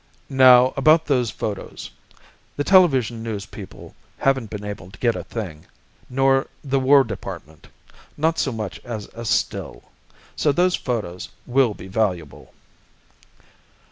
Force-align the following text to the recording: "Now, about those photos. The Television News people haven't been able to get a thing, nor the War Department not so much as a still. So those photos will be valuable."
"Now, 0.31 0.73
about 0.75 1.05
those 1.05 1.29
photos. 1.29 1.91
The 2.55 2.63
Television 2.63 3.21
News 3.21 3.45
people 3.45 3.93
haven't 4.17 4.49
been 4.49 4.65
able 4.65 4.89
to 4.89 4.97
get 4.97 5.15
a 5.15 5.23
thing, 5.23 5.67
nor 6.09 6.47
the 6.63 6.79
War 6.79 7.03
Department 7.03 7.67
not 8.17 8.39
so 8.39 8.51
much 8.51 8.79
as 8.83 9.07
a 9.13 9.25
still. 9.25 9.83
So 10.35 10.51
those 10.51 10.73
photos 10.75 11.29
will 11.45 11.75
be 11.75 11.85
valuable." 11.85 12.51